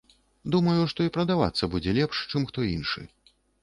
Думаю, 0.55 0.77
што 0.93 1.07
і 1.09 1.13
прадавацца 1.19 1.71
будзе 1.77 1.97
лепш, 2.01 2.27
чым 2.33 2.41
хто 2.53 2.59
іншы. 2.75 3.11